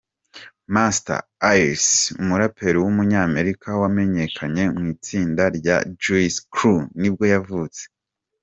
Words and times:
Masta 0.73 1.15
Ace, 1.57 1.89
umuraperi 2.21 2.77
w’umunyamerika 2.83 3.67
wamenyekanye 3.81 4.63
mu 4.77 4.83
itsinda 4.93 5.43
rya 5.57 5.77
Juice 6.01 6.39
Crew 6.53 6.79
nibwo 6.99 7.25
yavutse. 7.33 7.83